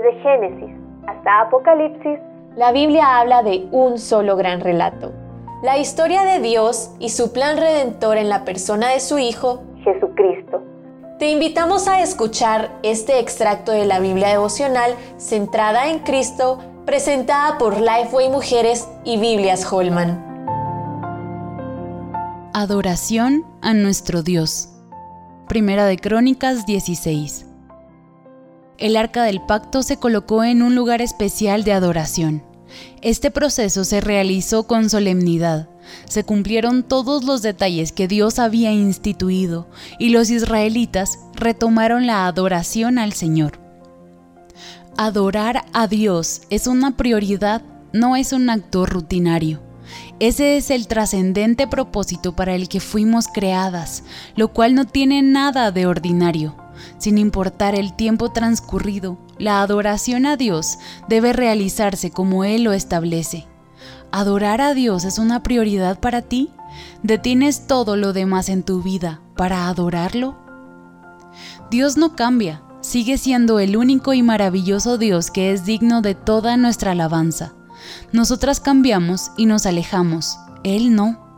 Desde 0.00 0.18
Génesis 0.22 0.76
hasta 1.06 1.42
Apocalipsis, 1.42 2.18
la 2.56 2.72
Biblia 2.72 3.18
habla 3.18 3.42
de 3.42 3.68
un 3.70 3.98
solo 3.98 4.34
gran 4.36 4.60
relato. 4.60 5.12
La 5.62 5.76
historia 5.76 6.22
de 6.22 6.40
Dios 6.40 6.94
y 6.98 7.10
su 7.10 7.32
plan 7.32 7.58
redentor 7.58 8.16
en 8.16 8.30
la 8.30 8.44
persona 8.46 8.88
de 8.88 9.00
su 9.00 9.18
Hijo, 9.18 9.62
Jesucristo. 9.84 10.62
Te 11.18 11.28
invitamos 11.30 11.86
a 11.86 12.00
escuchar 12.00 12.70
este 12.82 13.18
extracto 13.18 13.72
de 13.72 13.84
la 13.84 14.00
Biblia 14.00 14.28
devocional 14.28 14.94
centrada 15.18 15.90
en 15.90 15.98
Cristo, 15.98 16.58
presentada 16.86 17.58
por 17.58 17.78
Lifeway 17.78 18.30
Mujeres 18.30 18.88
y 19.04 19.18
Biblias 19.18 19.70
Holman. 19.70 20.18
Adoración 22.54 23.44
a 23.60 23.74
nuestro 23.74 24.22
Dios. 24.22 24.70
Primera 25.46 25.84
de 25.84 25.98
Crónicas 25.98 26.64
16. 26.64 27.49
El 28.80 28.96
arca 28.96 29.24
del 29.24 29.42
pacto 29.42 29.82
se 29.82 29.98
colocó 29.98 30.42
en 30.42 30.62
un 30.62 30.74
lugar 30.74 31.02
especial 31.02 31.64
de 31.64 31.74
adoración. 31.74 32.42
Este 33.02 33.30
proceso 33.30 33.84
se 33.84 34.00
realizó 34.00 34.66
con 34.66 34.88
solemnidad. 34.88 35.68
Se 36.06 36.24
cumplieron 36.24 36.82
todos 36.82 37.24
los 37.24 37.42
detalles 37.42 37.92
que 37.92 38.08
Dios 38.08 38.38
había 38.38 38.72
instituido 38.72 39.68
y 39.98 40.08
los 40.08 40.30
israelitas 40.30 41.18
retomaron 41.34 42.06
la 42.06 42.26
adoración 42.26 42.98
al 42.98 43.12
Señor. 43.12 43.60
Adorar 44.96 45.66
a 45.74 45.86
Dios 45.86 46.42
es 46.48 46.66
una 46.66 46.96
prioridad, 46.96 47.60
no 47.92 48.16
es 48.16 48.32
un 48.32 48.48
acto 48.48 48.86
rutinario. 48.86 49.69
Ese 50.18 50.56
es 50.56 50.70
el 50.70 50.86
trascendente 50.86 51.66
propósito 51.66 52.36
para 52.36 52.54
el 52.54 52.68
que 52.68 52.80
fuimos 52.80 53.26
creadas, 53.28 54.04
lo 54.36 54.48
cual 54.48 54.74
no 54.74 54.86
tiene 54.86 55.22
nada 55.22 55.70
de 55.72 55.86
ordinario. 55.86 56.56
Sin 56.98 57.18
importar 57.18 57.74
el 57.74 57.94
tiempo 57.94 58.30
transcurrido, 58.30 59.18
la 59.38 59.62
adoración 59.62 60.26
a 60.26 60.36
Dios 60.36 60.78
debe 61.08 61.32
realizarse 61.32 62.10
como 62.10 62.44
Él 62.44 62.64
lo 62.64 62.72
establece. 62.72 63.46
¿Adorar 64.12 64.60
a 64.60 64.74
Dios 64.74 65.04
es 65.04 65.18
una 65.18 65.42
prioridad 65.42 66.00
para 66.00 66.22
ti? 66.22 66.50
¿Detienes 67.02 67.66
todo 67.66 67.96
lo 67.96 68.12
demás 68.12 68.48
en 68.48 68.62
tu 68.62 68.82
vida 68.82 69.20
para 69.36 69.68
adorarlo? 69.68 70.36
Dios 71.70 71.96
no 71.96 72.16
cambia, 72.16 72.62
sigue 72.80 73.18
siendo 73.18 73.60
el 73.60 73.76
único 73.76 74.12
y 74.12 74.22
maravilloso 74.22 74.98
Dios 74.98 75.30
que 75.30 75.52
es 75.52 75.64
digno 75.64 76.02
de 76.02 76.14
toda 76.14 76.56
nuestra 76.56 76.92
alabanza. 76.92 77.54
Nosotras 78.12 78.60
cambiamos 78.60 79.30
y 79.36 79.46
nos 79.46 79.66
alejamos, 79.66 80.38
Él 80.64 80.94
no. 80.94 81.30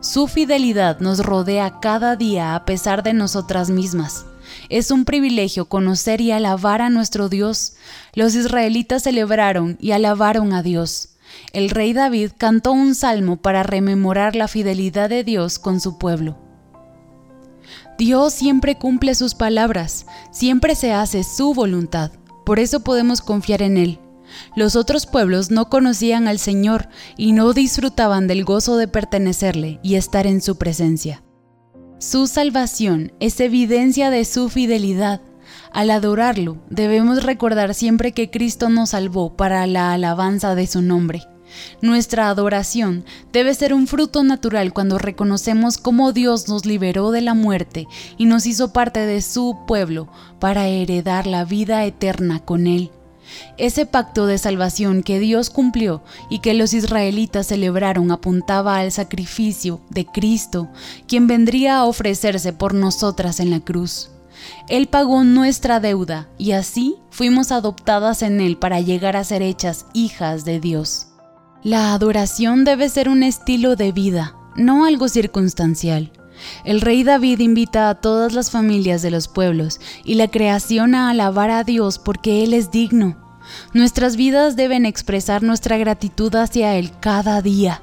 Su 0.00 0.26
fidelidad 0.26 1.00
nos 1.00 1.20
rodea 1.20 1.80
cada 1.80 2.16
día 2.16 2.54
a 2.54 2.64
pesar 2.64 3.02
de 3.02 3.12
nosotras 3.12 3.70
mismas. 3.70 4.26
Es 4.68 4.90
un 4.90 5.04
privilegio 5.04 5.66
conocer 5.68 6.20
y 6.20 6.32
alabar 6.32 6.82
a 6.82 6.90
nuestro 6.90 7.28
Dios. 7.28 7.74
Los 8.14 8.34
israelitas 8.34 9.04
celebraron 9.04 9.76
y 9.80 9.92
alabaron 9.92 10.52
a 10.52 10.62
Dios. 10.62 11.10
El 11.52 11.70
rey 11.70 11.92
David 11.92 12.32
cantó 12.36 12.72
un 12.72 12.94
salmo 12.94 13.36
para 13.36 13.62
rememorar 13.62 14.36
la 14.36 14.48
fidelidad 14.48 15.08
de 15.08 15.24
Dios 15.24 15.58
con 15.58 15.80
su 15.80 15.98
pueblo. 15.98 16.36
Dios 17.98 18.32
siempre 18.32 18.76
cumple 18.76 19.14
sus 19.14 19.34
palabras, 19.34 20.06
siempre 20.30 20.74
se 20.74 20.92
hace 20.92 21.22
su 21.24 21.54
voluntad, 21.54 22.10
por 22.44 22.58
eso 22.58 22.80
podemos 22.80 23.20
confiar 23.20 23.62
en 23.62 23.76
Él. 23.76 24.00
Los 24.56 24.76
otros 24.76 25.06
pueblos 25.06 25.50
no 25.50 25.68
conocían 25.68 26.28
al 26.28 26.38
Señor 26.38 26.88
y 27.16 27.32
no 27.32 27.52
disfrutaban 27.52 28.26
del 28.26 28.44
gozo 28.44 28.76
de 28.76 28.88
pertenecerle 28.88 29.80
y 29.82 29.94
estar 29.94 30.26
en 30.26 30.40
su 30.40 30.56
presencia. 30.56 31.22
Su 31.98 32.26
salvación 32.26 33.12
es 33.20 33.38
evidencia 33.40 34.10
de 34.10 34.24
su 34.24 34.48
fidelidad. 34.48 35.20
Al 35.72 35.90
adorarlo, 35.90 36.58
debemos 36.68 37.22
recordar 37.22 37.74
siempre 37.74 38.12
que 38.12 38.30
Cristo 38.30 38.68
nos 38.68 38.90
salvó 38.90 39.36
para 39.36 39.66
la 39.66 39.92
alabanza 39.92 40.54
de 40.54 40.66
su 40.66 40.82
nombre. 40.82 41.22
Nuestra 41.80 42.28
adoración 42.28 43.04
debe 43.32 43.54
ser 43.54 43.74
un 43.74 43.86
fruto 43.86 44.24
natural 44.24 44.72
cuando 44.72 44.98
reconocemos 44.98 45.78
cómo 45.78 46.12
Dios 46.12 46.48
nos 46.48 46.66
liberó 46.66 47.10
de 47.10 47.20
la 47.20 47.34
muerte 47.34 47.86
y 48.16 48.26
nos 48.26 48.46
hizo 48.46 48.72
parte 48.72 49.00
de 49.00 49.22
su 49.22 49.58
pueblo 49.66 50.08
para 50.38 50.66
heredar 50.66 51.26
la 51.26 51.44
vida 51.44 51.84
eterna 51.84 52.40
con 52.40 52.66
Él. 52.66 52.90
Ese 53.58 53.86
pacto 53.86 54.26
de 54.26 54.38
salvación 54.38 55.02
que 55.02 55.18
Dios 55.18 55.50
cumplió 55.50 56.02
y 56.30 56.40
que 56.40 56.54
los 56.54 56.72
israelitas 56.74 57.46
celebraron 57.46 58.10
apuntaba 58.10 58.78
al 58.78 58.92
sacrificio 58.92 59.80
de 59.90 60.06
Cristo, 60.06 60.68
quien 61.06 61.26
vendría 61.26 61.78
a 61.78 61.84
ofrecerse 61.84 62.52
por 62.52 62.74
nosotras 62.74 63.40
en 63.40 63.50
la 63.50 63.60
cruz. 63.60 64.10
Él 64.68 64.88
pagó 64.88 65.24
nuestra 65.24 65.80
deuda 65.80 66.28
y 66.38 66.52
así 66.52 66.96
fuimos 67.10 67.52
adoptadas 67.52 68.22
en 68.22 68.40
Él 68.40 68.56
para 68.56 68.80
llegar 68.80 69.16
a 69.16 69.24
ser 69.24 69.42
hechas 69.42 69.86
hijas 69.92 70.44
de 70.44 70.60
Dios. 70.60 71.08
La 71.62 71.94
adoración 71.94 72.64
debe 72.64 72.88
ser 72.88 73.08
un 73.08 73.22
estilo 73.22 73.76
de 73.76 73.92
vida, 73.92 74.34
no 74.56 74.84
algo 74.84 75.08
circunstancial. 75.08 76.10
El 76.64 76.80
rey 76.80 77.04
David 77.04 77.40
invita 77.40 77.88
a 77.88 77.94
todas 77.94 78.32
las 78.32 78.50
familias 78.50 79.02
de 79.02 79.10
los 79.10 79.28
pueblos 79.28 79.80
y 80.04 80.14
la 80.14 80.28
creación 80.28 80.94
a 80.94 81.10
alabar 81.10 81.50
a 81.50 81.64
Dios 81.64 81.98
porque 81.98 82.44
Él 82.44 82.54
es 82.54 82.70
digno. 82.70 83.16
Nuestras 83.72 84.16
vidas 84.16 84.56
deben 84.56 84.86
expresar 84.86 85.42
nuestra 85.42 85.76
gratitud 85.76 86.34
hacia 86.34 86.76
Él 86.76 86.90
cada 87.00 87.42
día. 87.42 87.82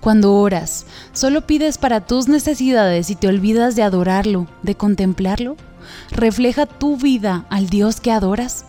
Cuando 0.00 0.34
oras, 0.34 0.86
¿solo 1.12 1.46
pides 1.46 1.78
para 1.78 2.00
tus 2.06 2.28
necesidades 2.28 3.10
y 3.10 3.16
te 3.16 3.28
olvidas 3.28 3.76
de 3.76 3.82
adorarlo, 3.82 4.46
de 4.62 4.74
contemplarlo? 4.74 5.56
¿Refleja 6.10 6.66
tu 6.66 6.96
vida 6.96 7.46
al 7.50 7.68
Dios 7.68 8.00
que 8.00 8.12
adoras? 8.12 8.64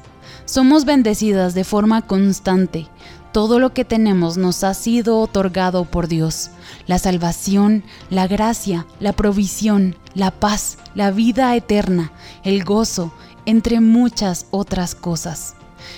Somos 0.45 0.85
bendecidas 0.85 1.53
de 1.53 1.63
forma 1.63 2.01
constante. 2.01 2.87
Todo 3.35 3.59
lo 3.59 3.73
que 3.73 3.83
tenemos 3.83 4.37
nos 4.37 4.63
ha 4.63 4.73
sido 4.73 5.19
otorgado 5.19 5.83
por 5.83 6.07
Dios. 6.07 6.51
La 6.87 6.99
salvación, 6.99 7.83
la 8.09 8.27
gracia, 8.27 8.85
la 9.01 9.11
provisión, 9.11 9.97
la 10.13 10.31
paz, 10.31 10.77
la 10.93 11.11
vida 11.11 11.53
eterna, 11.53 12.13
el 12.45 12.63
gozo, 12.63 13.11
entre 13.45 13.81
muchas 13.81 14.47
otras 14.51 14.95
cosas. 14.95 15.57